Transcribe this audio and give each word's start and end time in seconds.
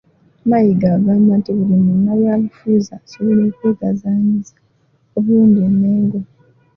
Mayiga 0.49 0.87
agamba 0.97 1.31
nti 1.39 1.49
buli 1.57 1.75
munnabyabufuzi 1.85 2.89
asobola 2.99 3.41
okwegazanyiza 3.49 4.55
obulungi 5.17 5.59
e 5.69 5.71
Mmengo 5.73 6.19